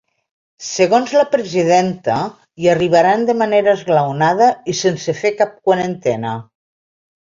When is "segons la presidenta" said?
0.67-2.17